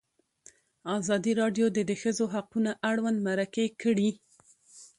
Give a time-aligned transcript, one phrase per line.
[0.97, 4.09] ازادي راډیو د د ښځو حقونه اړوند مرکې کړي.